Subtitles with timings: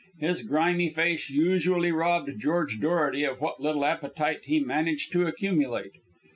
[0.17, 5.91] His grimy face usually robbed George Dorety of what little appetite he managed to accumulate.